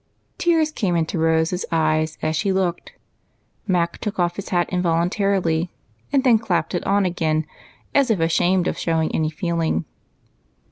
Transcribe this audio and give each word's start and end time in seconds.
Tears 0.39 0.71
came 0.71 0.95
into 0.95 1.19
Rose's 1.19 1.63
eyes 1.71 2.17
as 2.23 2.35
she 2.35 2.51
looked; 2.51 2.93
Mac 3.67 3.99
took 3.99 4.17
his 4.35 4.49
hat 4.49 4.67
ofi: 4.69 4.71
involuntarily, 4.73 5.69
and 6.11 6.23
then 6.23 6.39
clapped 6.39 6.73
it 6.73 6.83
on 6.87 7.05
again 7.05 7.45
as 7.93 8.09
if 8.09 8.19
ashamed 8.19 8.67
of 8.67 8.79
showing 8.79 9.13
any 9.13 9.29
feeling. 9.29 9.85